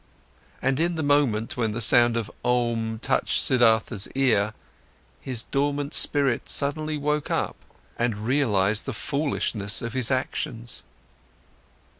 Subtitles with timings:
[0.63, 4.55] And in the moment when the sound of "Om" touched Siddhartha's ear,
[5.19, 7.55] his dormant spirit suddenly woke up
[7.99, 10.81] and realized the foolishness of his actions.